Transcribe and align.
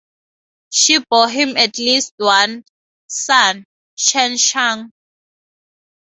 She 0.71 0.97
bore 0.97 1.29
him 1.29 1.57
at 1.57 1.77
least 1.77 2.13
one 2.17 2.65
son, 3.05 3.65
Chen 3.95 4.35
Chang. 4.35 4.91